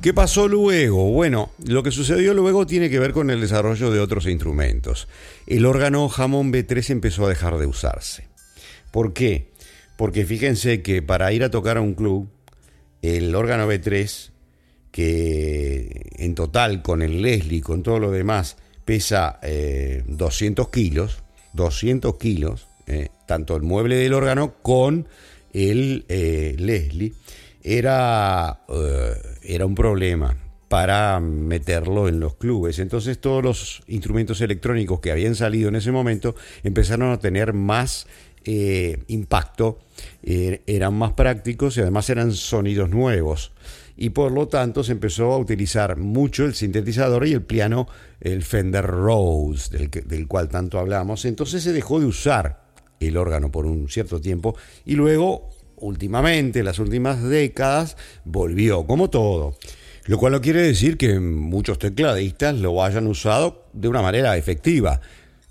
¿Qué 0.00 0.14
pasó 0.14 0.46
luego? 0.46 1.10
Bueno, 1.10 1.50
lo 1.66 1.82
que 1.82 1.90
sucedió 1.90 2.32
luego 2.32 2.66
tiene 2.66 2.88
que 2.88 3.00
ver 3.00 3.12
con 3.12 3.30
el 3.30 3.40
desarrollo 3.40 3.90
de 3.90 3.98
otros 3.98 4.26
instrumentos. 4.26 5.08
El 5.48 5.66
órgano 5.66 6.08
Hammond 6.14 6.54
B3 6.54 6.90
empezó 6.90 7.26
a 7.26 7.28
dejar 7.28 7.58
de 7.58 7.66
usarse. 7.66 8.28
¿Por 8.92 9.12
qué? 9.12 9.50
Porque 9.96 10.24
fíjense 10.24 10.82
que 10.82 11.02
para 11.02 11.32
ir 11.32 11.42
a 11.42 11.50
tocar 11.50 11.78
a 11.78 11.80
un 11.80 11.94
club, 11.94 12.28
el 13.02 13.34
órgano 13.34 13.68
B3, 13.68 14.30
que 14.92 16.10
en 16.16 16.36
total 16.36 16.80
con 16.82 17.02
el 17.02 17.20
Leslie, 17.20 17.60
con 17.60 17.82
todo 17.82 17.98
lo 17.98 18.12
demás, 18.12 18.56
pesa 18.84 19.40
200 20.06 20.64
eh, 20.64 20.68
kilos, 20.72 21.24
200 21.54 22.16
kilos, 22.18 22.68
eh, 22.86 23.08
tanto 23.26 23.56
el 23.56 23.62
mueble 23.62 23.96
del 23.96 24.14
órgano 24.14 24.54
con 24.62 25.08
el 25.52 26.04
eh, 26.08 26.54
Leslie, 26.56 27.14
era, 27.68 28.60
eh, 28.68 29.14
era 29.42 29.66
un 29.66 29.74
problema 29.74 30.36
para 30.68 31.20
meterlo 31.20 32.08
en 32.08 32.20
los 32.20 32.34
clubes. 32.34 32.78
Entonces 32.78 33.18
todos 33.18 33.42
los 33.42 33.82
instrumentos 33.88 34.40
electrónicos 34.40 35.00
que 35.00 35.10
habían 35.10 35.34
salido 35.34 35.68
en 35.68 35.76
ese 35.76 35.92
momento 35.92 36.34
empezaron 36.62 37.12
a 37.12 37.18
tener 37.18 37.52
más 37.52 38.06
eh, 38.44 39.02
impacto, 39.08 39.78
eh, 40.22 40.62
eran 40.66 40.94
más 40.94 41.12
prácticos 41.12 41.76
y 41.76 41.80
además 41.80 42.08
eran 42.08 42.32
sonidos 42.32 42.88
nuevos. 42.88 43.52
Y 43.96 44.10
por 44.10 44.32
lo 44.32 44.48
tanto 44.48 44.84
se 44.84 44.92
empezó 44.92 45.32
a 45.32 45.38
utilizar 45.38 45.96
mucho 45.96 46.44
el 46.44 46.54
sintetizador 46.54 47.26
y 47.26 47.32
el 47.32 47.42
piano, 47.42 47.88
el 48.20 48.42
Fender 48.42 48.86
Rose, 48.86 49.76
del, 49.76 49.90
del 49.90 50.26
cual 50.28 50.48
tanto 50.48 50.78
hablamos. 50.78 51.24
Entonces 51.24 51.62
se 51.62 51.72
dejó 51.72 51.98
de 52.00 52.06
usar 52.06 52.62
el 53.00 53.16
órgano 53.16 53.50
por 53.50 53.66
un 53.66 53.88
cierto 53.88 54.20
tiempo 54.20 54.56
y 54.84 54.94
luego 54.94 55.50
últimamente, 55.80 56.62
las 56.62 56.78
últimas 56.78 57.22
décadas, 57.22 57.96
volvió, 58.24 58.86
como 58.86 59.10
todo. 59.10 59.56
Lo 60.06 60.18
cual 60.18 60.32
no 60.32 60.40
quiere 60.40 60.62
decir 60.62 60.96
que 60.96 61.20
muchos 61.20 61.78
tecladistas 61.78 62.54
lo 62.54 62.82
hayan 62.82 63.06
usado 63.06 63.66
de 63.74 63.88
una 63.88 64.00
manera 64.00 64.36
efectiva, 64.36 65.00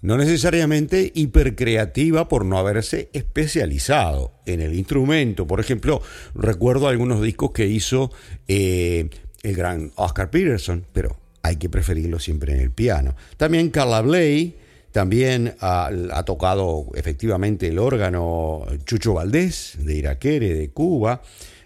no 0.01 0.17
necesariamente 0.17 1.11
hipercreativa 1.13 2.27
por 2.27 2.45
no 2.45 2.57
haberse 2.57 3.09
especializado 3.13 4.33
en 4.45 4.61
el 4.61 4.73
instrumento. 4.73 5.45
Por 5.45 5.59
ejemplo, 5.59 6.01
recuerdo 6.33 6.87
algunos 6.87 7.21
discos 7.21 7.51
que 7.51 7.67
hizo 7.67 8.11
eh, 8.47 9.09
el 9.43 9.55
gran 9.55 9.91
Oscar 9.95 10.29
Peterson, 10.29 10.85
pero 10.91 11.17
hay 11.43 11.57
que 11.57 11.69
preferirlo 11.69 12.19
siempre 12.19 12.53
en 12.53 12.59
el 12.59 12.71
piano. 12.71 13.15
También 13.37 13.69
Carla 13.69 14.01
Bley 14.01 14.55
también 14.97 15.53
ha, 15.61 16.23
tocado 16.25 16.87
efectivamente 16.95 17.67
el 17.67 17.77
órgano 17.77 18.65
Chucho 18.83 19.13
Valdés 19.13 19.75
de 19.77 19.95
Iraquere, 19.95 20.55
de 20.55 20.71
Cuba, 20.71 21.21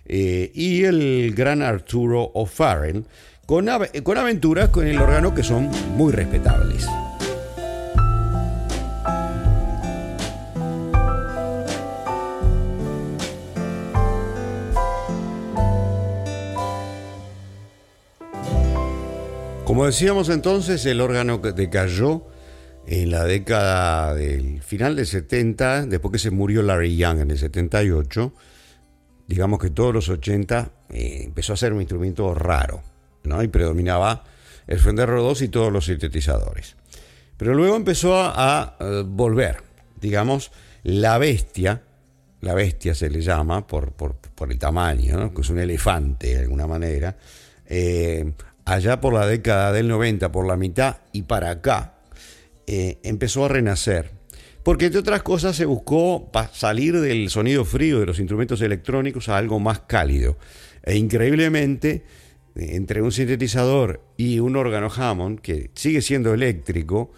eh, 0.06 0.52
y 0.54 0.84
el 0.84 1.34
gran 1.34 1.62
Arturo 1.62 2.30
O'Farrell, 2.34 3.06
con, 3.46 3.70
con 4.04 4.18
aventuras 4.18 4.68
con 4.68 4.86
el 4.86 5.00
órgano 5.00 5.34
que 5.34 5.44
son 5.44 5.70
muy 5.96 6.12
respetables. 6.12 6.86
Como 19.64 19.86
decíamos 19.86 20.28
entonces, 20.28 20.86
el 20.86 21.00
órgano 21.00 21.38
decayó 21.38 22.26
en 22.88 23.12
la 23.12 23.26
década 23.26 24.14
del 24.16 24.62
final 24.62 24.96
del 24.96 25.06
70, 25.06 25.86
después 25.86 26.12
que 26.12 26.20
se 26.20 26.32
murió 26.32 26.64
Larry 26.64 26.98
Young 26.98 27.20
en 27.20 27.32
el 27.32 27.38
78, 27.38 28.34
digamos 29.28 29.60
que 29.60 29.70
todos 29.70 29.94
los 29.94 30.10
80 30.10 30.72
eh, 30.90 31.22
empezó 31.26 31.54
a 31.54 31.58
ser 31.58 31.74
un 31.74 31.82
instrumento 31.82 32.34
raro, 32.34 32.82
¿no? 33.24 33.42
Y 33.44 33.48
predominaba 33.48 34.24
el 34.68 34.80
Fender 34.80 35.10
Rhodes 35.10 35.42
y 35.42 35.50
todos 35.50 35.72
los 35.72 35.86
sintetizadores. 35.86 36.76
Pero 37.38 37.54
luego 37.54 37.76
empezó 37.76 38.20
a, 38.20 38.78
volver, 39.06 39.64
digamos, 40.00 40.52
la 40.84 41.18
bestia, 41.18 41.82
la 42.40 42.54
bestia 42.54 42.94
se 42.94 43.10
le 43.10 43.22
llama 43.22 43.66
por, 43.66 43.94
por, 43.94 44.52
el 44.52 44.60
tamaño, 44.60 45.34
que 45.34 45.42
es 45.42 45.50
un 45.50 45.60
elefante 45.60 46.36
de 46.36 46.40
alguna 46.42 46.68
manera, 46.68 47.18
eh, 47.66 48.34
allá 48.66 49.02
por 49.02 49.14
la 49.14 49.26
década 49.26 49.72
del 49.72 49.88
90, 49.88 50.32
por 50.32 50.46
la 50.46 50.56
mitad 50.56 50.98
y 51.14 51.24
para 51.24 51.50
acá, 51.50 52.01
eh, 52.68 53.00
empezó 53.04 53.46
a 53.46 53.50
renacer. 53.50 54.12
Porque 54.64 54.86
entre 54.86 55.00
otras 55.00 55.24
cosas 55.24 55.56
se 55.56 55.66
buscó 55.66 56.30
salir 56.54 57.00
del 57.00 57.30
sonido 57.30 57.66
frío 57.66 58.00
de 58.00 58.06
los 58.06 58.20
instrumentos 58.20 58.62
electrónicos 58.62 59.28
a 59.28 59.38
algo 59.38 59.60
más 59.60 59.82
cálido. 59.82 60.38
E 60.84 60.96
increíblemente, 60.98 62.04
entre 62.56 63.02
un 63.02 63.12
sintetizador 63.12 64.02
y 64.18 64.40
un 64.40 64.56
órgano 64.56 64.90
Hammond, 64.96 65.40
que 65.40 65.72
sigue 65.74 66.02
siendo 66.02 66.34
eléctrico, 66.34 67.12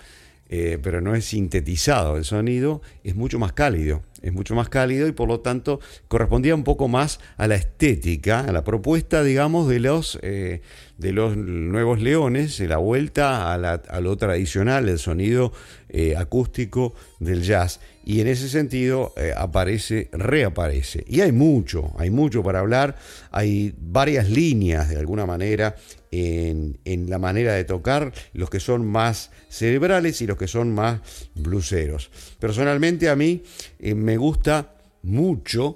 eh, 0.55 0.77
pero 0.79 1.01
no 1.01 1.15
es 1.15 1.25
sintetizado 1.25 2.15
el 2.15 2.25
sonido, 2.25 2.83
es 3.03 3.15
mucho 3.15 3.39
más 3.39 3.53
cálido. 3.53 4.03
Es 4.21 4.31
mucho 4.31 4.53
más 4.53 4.69
cálido 4.69 5.07
y 5.07 5.11
por 5.11 5.27
lo 5.27 5.39
tanto 5.39 5.79
correspondía 6.07 6.53
un 6.53 6.63
poco 6.63 6.87
más 6.87 7.19
a 7.37 7.47
la 7.47 7.55
estética, 7.55 8.41
a 8.41 8.51
la 8.51 8.63
propuesta, 8.63 9.23
digamos, 9.23 9.67
de 9.67 9.79
los, 9.79 10.19
eh, 10.21 10.61
de 10.99 11.11
los 11.11 11.35
nuevos 11.35 11.99
leones, 11.99 12.59
la 12.59 12.77
vuelta 12.77 13.51
a, 13.51 13.99
lo 13.99 14.15
tradicional, 14.15 14.87
el 14.89 14.99
sonido 14.99 15.51
eh, 15.89 16.15
acústico 16.15 16.93
del 17.19 17.41
jazz. 17.41 17.79
Y 18.05 18.21
en 18.21 18.27
ese 18.27 18.47
sentido 18.47 19.13
aparece, 19.35 20.09
reaparece. 20.11 21.03
Y 21.07 21.21
hay 21.21 21.31
mucho, 21.31 21.93
hay 21.97 22.11
mucho 22.11 22.43
para 22.43 22.59
hablar, 22.59 22.95
hay 23.31 23.73
varias 23.77 24.29
líneas 24.29 24.87
de 24.87 24.97
alguna 24.97 25.25
manera 25.25 25.75
en, 26.13 27.09
la 27.09 27.17
manera 27.17 27.53
de 27.53 27.63
tocar, 27.63 28.13
los 28.33 28.49
que 28.49 28.59
son 28.59 28.85
más 28.85 29.31
cerebrales 29.49 30.21
y 30.21 30.27
los 30.27 30.37
que 30.37 30.47
son 30.47 30.73
más 30.73 30.99
bluseros. 31.33 32.11
Personalmente 32.39 33.09
a 33.09 33.15
mí 33.15 33.43
eh, 33.79 33.95
me 33.95 34.17
gusta 34.17 34.75
mucho 35.01 35.75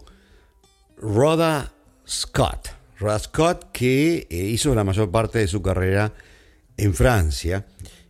Rhoda 0.98 1.72
Scott. 2.08 2.70
Scott, 3.20 3.72
que 3.72 4.28
eh, 4.30 4.36
hizo 4.36 4.74
la 4.76 4.84
mayor 4.84 5.10
parte 5.12 5.40
de 5.40 5.48
su 5.48 5.62
carrera 5.62 6.14
en 6.78 6.94
Francia. 6.94 7.66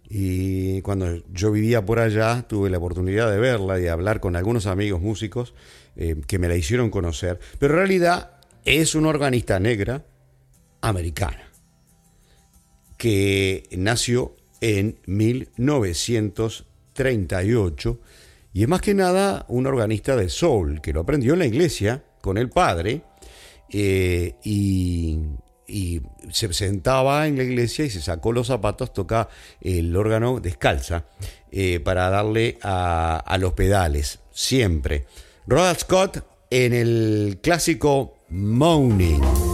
Y 0.09 0.81
cuando 0.81 1.21
yo 1.31 1.51
vivía 1.51 1.85
por 1.85 1.99
allá, 1.99 2.45
tuve 2.47 2.69
la 2.69 2.77
oportunidad 2.77 3.29
de 3.29 3.39
verla 3.39 3.79
y 3.79 3.87
hablar 3.87 4.19
con 4.19 4.35
algunos 4.35 4.65
amigos 4.65 5.01
músicos 5.01 5.53
eh, 5.95 6.15
que 6.27 6.39
me 6.39 6.47
la 6.47 6.55
hicieron 6.55 6.89
conocer. 6.89 7.39
Pero 7.59 7.73
en 7.73 7.79
realidad 7.79 8.31
es 8.63 8.95
una 8.95 9.09
organista 9.09 9.59
negra 9.59 10.05
americana 10.81 11.46
que 12.97 13.69
nació 13.71 14.35
en 14.59 14.97
1938 15.05 17.99
y 18.53 18.63
es 18.63 18.67
más 18.67 18.81
que 18.81 18.95
nada 18.95 19.45
un 19.49 19.67
organista 19.67 20.15
de 20.15 20.29
soul 20.29 20.81
que 20.81 20.91
lo 20.91 21.01
aprendió 21.01 21.33
en 21.33 21.39
la 21.39 21.45
iglesia 21.45 22.03
con 22.21 22.39
el 22.39 22.49
padre 22.49 23.03
eh, 23.69 24.33
y, 24.43 25.19
se 26.31 26.53
sentaba 26.53 27.27
en 27.27 27.37
la 27.37 27.43
iglesia 27.43 27.83
y 27.83 27.89
se 27.89 28.01
sacó 28.01 28.31
los 28.31 28.47
zapatos, 28.47 28.93
toca 28.93 29.27
el 29.59 29.93
órgano 29.95 30.39
descalza 30.39 31.05
eh, 31.51 31.81
para 31.81 32.09
darle 32.09 32.57
a, 32.63 33.37
los 33.39 33.53
pedales, 33.53 34.19
siempre. 34.31 35.05
Rhoda 35.45 35.75
Scott 35.75 36.23
en 36.49 36.73
el 36.73 37.39
clásico 37.41 38.15
Moaning. 38.29 39.46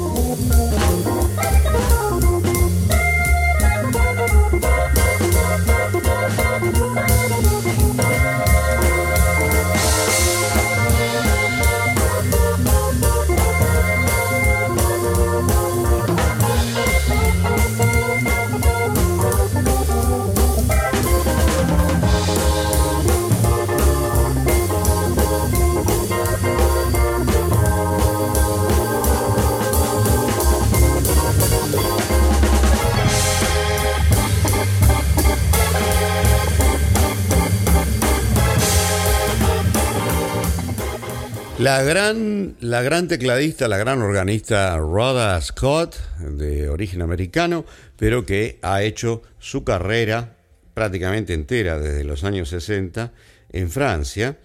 La 41.63 41.81
gran, 41.81 42.57
la 42.59 42.81
gran 42.81 43.07
tecladista, 43.07 43.69
la 43.69 43.77
gran 43.77 44.01
organista 44.01 44.77
Rhoda 44.79 45.39
Scott, 45.39 45.95
de 46.19 46.67
origen 46.67 47.01
americano, 47.01 47.63
pero 47.95 48.25
que 48.25 48.59
ha 48.61 48.83
hecho 48.83 49.21
su 49.39 49.63
carrera 49.63 50.35
prácticamente 50.73 51.33
entera 51.33 51.79
desde 51.79 52.03
los 52.03 52.25
años 52.25 52.49
60 52.49 53.13
en 53.53 53.69
Francia 53.69 54.37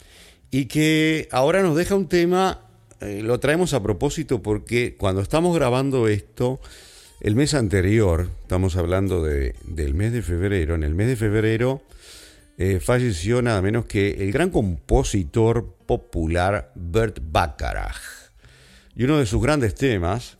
y 0.53 0.67
que 0.67 1.27
ahora 1.33 1.61
nos 1.61 1.77
deja 1.77 1.97
un 1.97 2.07
tema, 2.07 2.61
eh, 3.01 3.21
lo 3.25 3.41
traemos 3.41 3.75
a 3.75 3.83
propósito 3.83 4.41
porque 4.41 4.95
cuando 4.97 5.21
estamos 5.21 5.57
grabando 5.57 6.07
esto, 6.07 6.61
el 7.21 7.35
mes 7.35 7.53
anterior, 7.55 8.29
estamos 8.43 8.77
hablando 8.77 9.25
de, 9.25 9.57
del 9.65 9.95
mes 9.95 10.13
de 10.13 10.23
febrero, 10.23 10.77
en 10.77 10.85
el 10.85 10.95
mes 10.95 11.09
de 11.09 11.17
febrero 11.17 11.83
eh, 12.59 12.79
falleció 12.79 13.43
nada 13.43 13.61
menos 13.61 13.87
que 13.87 14.23
el 14.23 14.31
gran 14.31 14.51
compositor 14.51 15.78
popular 15.89 16.71
Bert 16.77 17.19
Bacharach. 17.21 18.31
Y 18.95 19.05
uno 19.05 19.19
de 19.19 19.27
sus 19.27 19.43
grandes 19.43 19.75
temas 19.75 20.39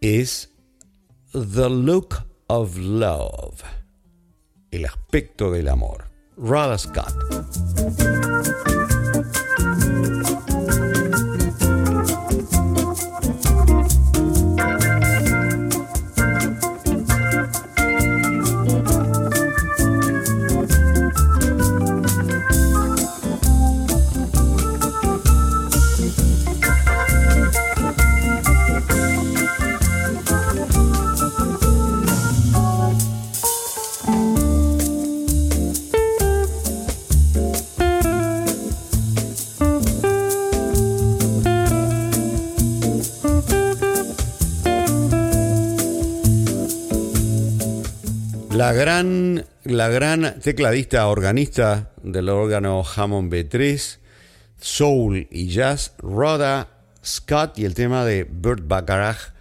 es 0.00 0.50
The 1.32 1.68
Look 1.68 2.24
of 2.46 2.78
Love, 2.78 3.62
el 4.70 4.86
aspecto 4.86 5.50
del 5.50 5.68
amor. 5.68 6.10
Rada 6.36 6.78
Scott. 6.78 7.14
La 48.64 48.72
gran, 48.72 49.44
la 49.64 49.88
gran 49.88 50.40
tecladista 50.40 51.06
organista 51.08 51.90
del 52.02 52.30
órgano 52.30 52.82
Hammond 52.82 53.30
B3, 53.30 53.98
Soul 54.58 55.28
y 55.30 55.48
Jazz, 55.48 55.92
Rhoda 55.98 56.68
Scott 57.04 57.58
y 57.58 57.66
el 57.66 57.74
tema 57.74 58.06
de 58.06 58.24
Burt 58.24 58.66
Bacharach, 58.66 59.34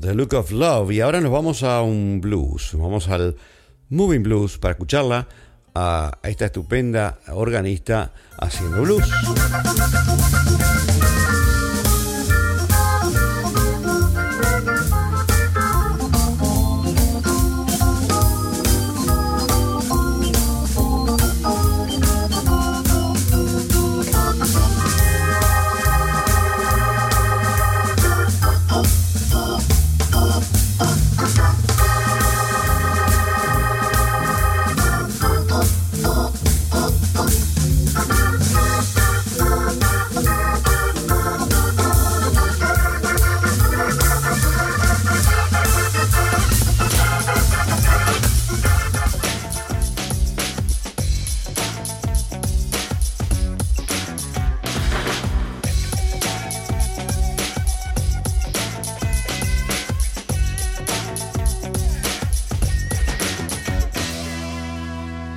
The 0.00 0.14
Look 0.14 0.32
of 0.34 0.52
Love. 0.52 0.92
Y 0.92 1.00
ahora 1.00 1.20
nos 1.20 1.32
vamos 1.32 1.64
a 1.64 1.82
un 1.82 2.20
blues, 2.20 2.70
vamos 2.74 3.08
al 3.08 3.34
Moving 3.88 4.22
Blues 4.22 4.58
para 4.58 4.74
escucharla 4.74 5.26
a 5.74 6.16
esta 6.22 6.44
estupenda 6.44 7.18
organista 7.26 8.12
haciendo 8.38 8.82
blues. 8.82 9.02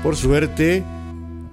Por 0.04 0.16
suerte, 0.16 0.84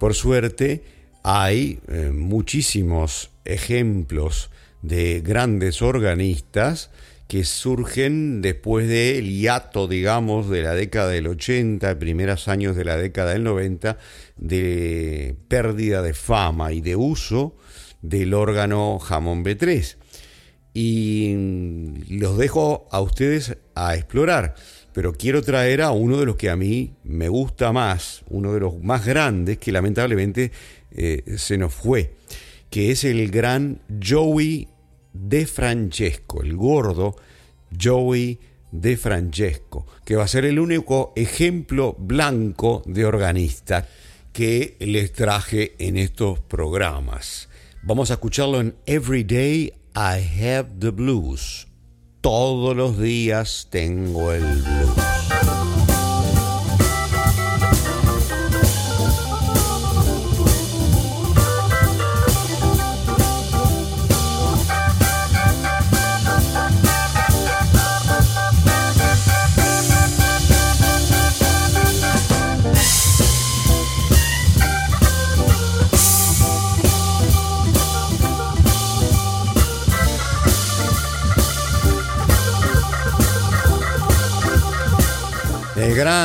por 0.00 0.14
suerte, 0.14 0.82
hay 1.22 1.80
eh, 1.87 2.12
muchísimos 2.14 3.30
ejemplos 3.44 4.50
de 4.80 5.20
grandes 5.20 5.82
organistas 5.82 6.90
que 7.28 7.44
surgen 7.44 8.40
después 8.40 8.88
del 8.88 9.28
hiato, 9.28 9.87
digamos, 9.87 10.48
de 10.48 10.62
la 10.62 10.72
década 10.72 11.11
del 11.11 11.26
80, 11.26 11.98
primeros 11.98 12.48
años 12.48 12.74
de 12.74 12.87
la 12.87 12.96
década 12.96 13.32
del 13.32 13.44
90, 13.44 13.98
de 14.38 15.37
pérdida 15.48 16.00
de 16.00 16.14
fama 16.14 16.72
y 16.72 16.80
de 16.80 16.96
uso 16.96 17.54
del 18.00 18.32
órgano 18.32 18.98
Jamón 18.98 19.44
B3. 19.44 19.96
Y 20.72 21.34
los 22.08 22.38
dejo 22.38 22.88
a 22.90 23.02
ustedes 23.02 23.58
a 23.74 23.94
explorar 23.94 24.54
pero 24.98 25.12
quiero 25.12 25.42
traer 25.42 25.82
a 25.82 25.92
uno 25.92 26.18
de 26.18 26.26
los 26.26 26.34
que 26.34 26.50
a 26.50 26.56
mí 26.56 26.94
me 27.04 27.28
gusta 27.28 27.70
más, 27.70 28.24
uno 28.30 28.52
de 28.52 28.58
los 28.58 28.82
más 28.82 29.06
grandes 29.06 29.56
que 29.56 29.70
lamentablemente 29.70 30.50
eh, 30.90 31.37
se 31.37 31.56
nos 31.56 31.72
fue, 31.72 32.14
que 32.68 32.90
es 32.90 33.04
el 33.04 33.30
gran 33.30 33.80
Joey 34.04 34.66
de 35.12 35.46
Francesco, 35.46 36.42
el 36.42 36.56
gordo 36.56 37.14
Joey 37.80 38.40
de 38.72 38.96
Francesco, 38.96 39.87
que 40.04 40.16
va 40.16 40.24
a 40.24 40.26
ser 40.26 40.44
el 40.44 40.58
único 40.58 41.12
ejemplo 41.14 41.94
blanco 41.96 42.82
de 42.84 43.04
organista 43.04 43.87
que 44.32 44.76
les 44.80 45.12
traje 45.12 45.76
en 45.78 45.96
estos 45.96 46.40
programas. 46.40 47.48
Vamos 47.84 48.11
a 48.11 48.14
escucharlo 48.14 48.61
en 48.61 48.74
Every 48.84 49.22
Day 49.22 49.72
I 49.94 50.42
Have 50.42 50.70
the 50.80 50.90
Blues 50.90 51.68
todos 52.20 52.76
los 52.76 52.98
días 52.98 53.68
tengo 53.70 54.32
el 54.32 54.42
blues. 54.42 54.88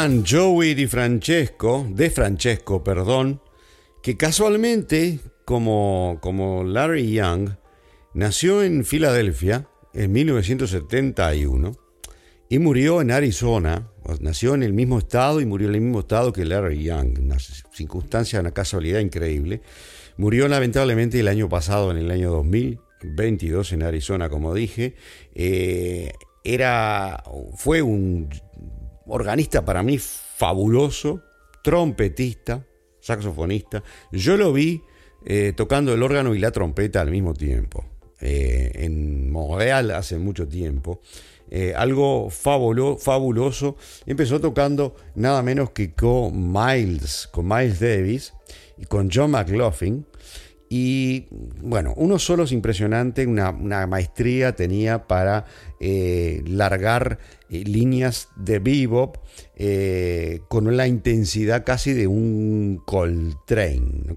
Joey 0.03 0.73
Di 0.73 0.85
Francesco, 0.87 1.87
de 1.89 2.09
Francesco, 2.09 2.83
perdón, 2.83 3.41
que 4.01 4.17
casualmente, 4.17 5.19
como, 5.45 6.17
como 6.19 6.65
Larry 6.65 7.13
Young, 7.13 7.51
nació 8.13 8.63
en 8.63 8.83
Filadelfia 8.83 9.65
en 9.93 10.11
1971 10.11 11.77
y 12.49 12.59
murió 12.59 12.99
en 12.99 13.11
Arizona. 13.11 13.91
Nació 14.19 14.55
en 14.55 14.63
el 14.63 14.73
mismo 14.73 14.99
estado 14.99 15.39
y 15.39 15.45
murió 15.45 15.69
en 15.69 15.75
el 15.75 15.81
mismo 15.81 16.01
estado 16.01 16.33
que 16.33 16.43
Larry 16.43 16.83
Young. 16.83 17.19
Una 17.21 17.37
circunstancia, 17.39 18.41
una 18.41 18.51
casualidad 18.51 18.99
increíble. 18.99 19.61
Murió 20.17 20.49
lamentablemente 20.49 21.21
el 21.21 21.29
año 21.29 21.47
pasado, 21.47 21.91
en 21.91 21.97
el 21.97 22.11
año 22.11 22.29
2022, 22.29 23.71
en 23.71 23.83
Arizona, 23.83 24.27
como 24.27 24.53
dije. 24.53 24.95
Eh, 25.33 26.11
era, 26.43 27.23
fue 27.55 27.81
un 27.81 28.27
organista 29.07 29.65
para 29.65 29.83
mí 29.83 29.97
fabuloso, 29.97 31.21
trompetista, 31.63 32.65
saxofonista. 32.99 33.83
Yo 34.11 34.37
lo 34.37 34.53
vi 34.53 34.81
eh, 35.25 35.53
tocando 35.55 35.93
el 35.93 36.03
órgano 36.03 36.35
y 36.35 36.39
la 36.39 36.51
trompeta 36.51 36.99
al 36.99 37.09
mismo 37.09 37.33
tiempo, 37.33 37.85
eh, 38.19 38.71
en 38.75 39.31
Montreal 39.31 39.91
hace 39.91 40.17
mucho 40.17 40.47
tiempo. 40.47 41.01
Eh, 41.49 41.73
algo 41.75 42.29
fabuloso. 42.29 43.77
Empezó 44.05 44.41
tocando 44.41 44.95
nada 45.15 45.43
menos 45.43 45.69
que 45.69 45.93
con 45.93 46.51
Miles, 46.51 47.29
con 47.31 47.47
Miles 47.47 47.79
Davis 47.79 48.33
y 48.77 48.85
con 48.85 49.09
John 49.13 49.31
McLaughlin. 49.31 50.05
Y 50.67 51.27
bueno, 51.61 51.93
unos 51.95 52.23
solos 52.23 52.51
impresionantes, 52.51 53.27
una, 53.27 53.51
maestría 53.85 54.55
tenía 54.55 55.05
para 55.05 55.45
largar 55.79 57.19
eh, 57.53 57.63
líneas 57.65 58.29
de 58.35 58.57
bebop 58.57 59.17
eh, 59.55 60.41
con 60.47 60.75
la 60.75 60.87
intensidad 60.87 61.63
casi 61.63 61.93
de 61.93 62.07
un 62.07 62.81
Coltrane, 62.83 64.15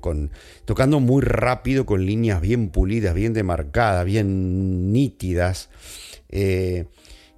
tocando 0.64 1.00
muy 1.00 1.20
rápido 1.20 1.84
con 1.84 2.06
líneas 2.06 2.40
bien 2.40 2.70
pulidas, 2.70 3.14
bien 3.14 3.34
demarcadas, 3.34 4.06
bien 4.06 4.90
nítidas. 4.90 5.68
Eh, 6.30 6.86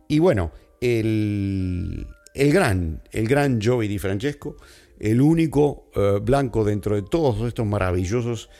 y 0.06 0.20
bueno, 0.20 0.52
el, 0.80 2.06
el 2.32 2.52
gran, 2.52 3.02
el 3.10 3.26
gran 3.26 3.58
Di 3.58 3.98
Francesco, 3.98 4.56
el 5.00 5.20
único 5.20 5.90
blanco 6.22 6.62
dentro 6.62 6.94
de 6.94 7.02
todos 7.02 7.44
estos 7.48 7.66
maravillosos 7.66 8.50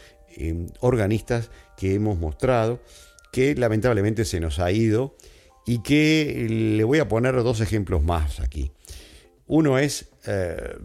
organistas 0.81 1.53
que 1.77 1.95
hemos 1.95 2.19
mostrado, 2.19 2.81
que 3.31 3.55
lamentablemente 3.55 4.25
se 4.25 4.41
nos 4.41 4.59
ha 4.59 4.73
ido 4.73 5.15
y 5.69 5.81
que 5.81 6.47
le 6.49 6.83
voy 6.83 6.99
a 6.99 7.09
poner 7.09 7.35
dos 7.43 7.61
ejemplos 7.61 8.03
más 8.03 8.41
aquí. 8.41 8.73
Uno 9.47 9.79
es 9.79 10.09
eh, 10.27 10.79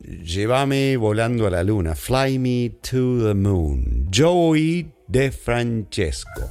Llévame 0.00 0.96
volando 0.96 1.48
a 1.48 1.50
la 1.50 1.64
luna, 1.64 1.96
Fly 1.96 2.38
Me 2.38 2.70
to 2.80 3.26
the 3.26 3.34
Moon, 3.34 4.08
Joey 4.14 4.92
De 5.08 5.32
Francesco. 5.32 6.48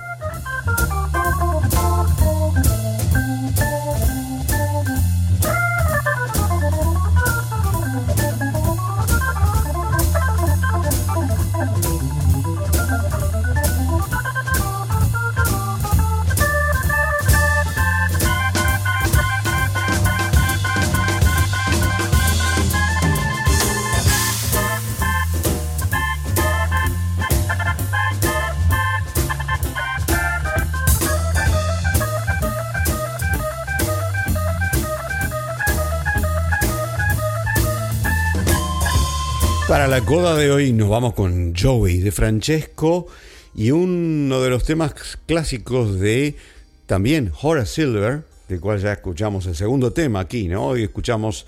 Para 39.67 39.87
la 39.89 39.99
coda 39.99 40.37
de 40.37 40.49
hoy 40.49 40.71
nos 40.71 40.87
vamos 40.87 41.13
con 41.13 41.53
Joey 41.53 41.99
de 41.99 42.13
Francesco 42.13 43.07
y 43.53 43.71
uno 43.71 44.41
de 44.41 44.49
los 44.49 44.63
temas 44.63 44.93
clásicos 45.25 45.99
de 45.99 46.37
también 46.85 47.33
Horace 47.41 47.81
Silver, 47.81 48.23
del 48.47 48.61
cual 48.61 48.79
ya 48.79 48.93
escuchamos 48.93 49.45
el 49.45 49.55
segundo 49.55 49.91
tema 49.91 50.21
aquí, 50.21 50.47
¿no? 50.47 50.67
Hoy 50.67 50.83
escuchamos 50.83 51.47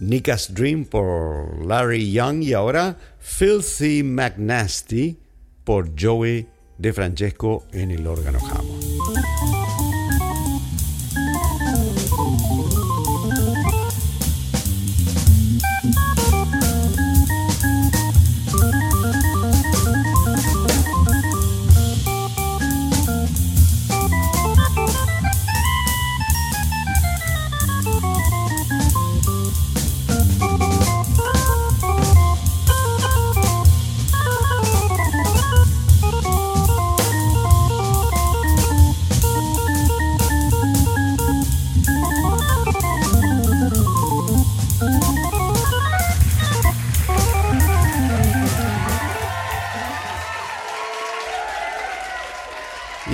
Nika's 0.00 0.52
Dream 0.52 0.84
por 0.84 1.64
Larry 1.64 2.10
Young 2.10 2.42
y 2.42 2.54
ahora 2.54 2.96
Filthy 3.20 4.02
McNasty 4.02 5.16
por 5.62 5.90
Joey 5.96 6.48
de 6.76 6.92
Francesco 6.92 7.66
en 7.70 7.92
el 7.92 8.04
órgano 8.04 8.40
Hammond. 8.40 8.89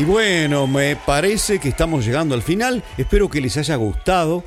Bueno, 0.07 0.69
me 0.69 0.95
parece 0.95 1.59
que 1.59 1.69
estamos 1.69 2.05
llegando 2.05 2.35
al 2.35 2.42
final. 2.42 2.85
Espero 2.97 3.29
que 3.29 3.40
les 3.40 3.57
haya 3.57 3.75
gustado 3.75 4.45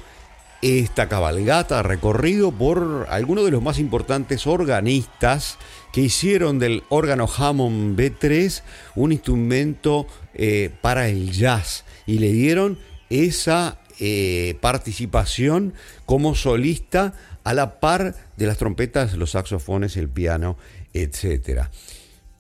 esta 0.62 1.10
cabalgata 1.10 1.84
recorrido 1.84 2.52
por 2.52 3.08
algunos 3.10 3.44
de 3.44 3.52
los 3.52 3.62
más 3.62 3.78
importantes 3.78 4.48
organistas 4.48 5.58
que 5.92 6.02
hicieron 6.02 6.60
del 6.60 6.84
órgano 6.90 7.28
Hammond 7.28 7.98
B3 8.00 8.62
un 8.96 9.12
instrumento 9.12 10.08
eh, 10.34 10.70
para 10.82 11.10
el 11.10 11.32
jazz 11.32 11.84
y 12.06 12.20
le 12.20 12.32
dieron 12.32 12.80
esa 13.10 13.80
eh, 14.00 14.58
participación 14.62 15.74
como 16.06 16.36
solista 16.36 17.14
a 17.44 17.54
la 17.54 17.80
par 17.82 18.16
de 18.38 18.48
las 18.48 18.58
trompetas, 18.58 19.14
los 19.16 19.32
saxofones, 19.32 19.98
el 19.98 20.08
piano, 20.08 20.58
etcétera. 20.94 21.70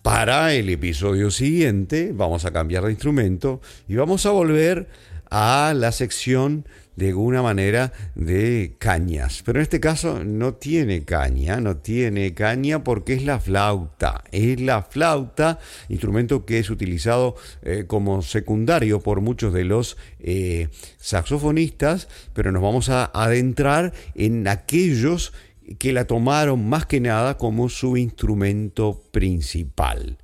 Para 0.01 0.53
el 0.53 0.69
episodio 0.69 1.29
siguiente 1.29 2.11
vamos 2.13 2.45
a 2.45 2.51
cambiar 2.51 2.85
de 2.85 2.91
instrumento 2.91 3.59
y 3.87 3.95
vamos 3.95 4.25
a 4.25 4.31
volver 4.31 4.87
a 5.29 5.73
la 5.75 5.91
sección 5.91 6.65
de 6.95 7.09
alguna 7.09 7.41
manera 7.41 7.91
de 8.15 8.75
cañas. 8.77 9.41
Pero 9.45 9.59
en 9.59 9.63
este 9.63 9.79
caso 9.79 10.23
no 10.23 10.53
tiene 10.53 11.03
caña, 11.03 11.59
no 11.59 11.77
tiene 11.77 12.33
caña 12.33 12.83
porque 12.83 13.13
es 13.13 13.23
la 13.23 13.39
flauta. 13.39 14.23
Es 14.31 14.59
la 14.61 14.83
flauta, 14.83 15.59
instrumento 15.89 16.45
que 16.45 16.59
es 16.59 16.69
utilizado 16.69 17.35
eh, 17.61 17.85
como 17.85 18.21
secundario 18.21 19.01
por 19.01 19.19
muchos 19.19 19.53
de 19.53 19.65
los 19.65 19.97
eh, 20.19 20.69
saxofonistas, 20.97 22.07
pero 22.33 22.51
nos 22.51 22.61
vamos 22.61 22.89
a 22.89 23.05
adentrar 23.13 23.93
en 24.15 24.47
aquellos 24.47 25.33
que 25.77 25.93
la 25.93 26.05
tomaron 26.05 26.67
más 26.67 26.85
que 26.85 26.99
nada 26.99 27.37
como 27.37 27.69
su 27.69 27.97
instrumento 27.97 29.01
principal. 29.11 30.17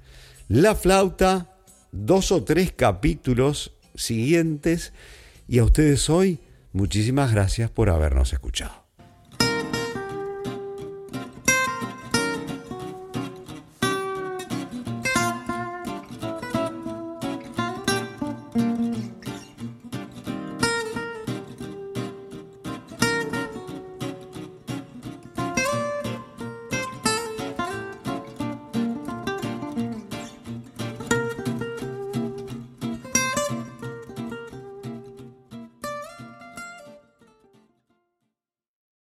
La 0.48 0.76
flauta, 0.76 1.52
dos 1.92 2.32
o 2.32 2.44
tres 2.44 2.72
capítulos 2.72 3.74
siguientes 3.96 4.94
y 5.48 5.60
a 5.60 5.64
ustedes 5.64 6.10
hoy 6.10 6.40
muchísimas 6.74 7.32
gracias 7.32 7.70
por 7.70 7.90
habernos 7.90 8.34
escuchado. 8.34 8.85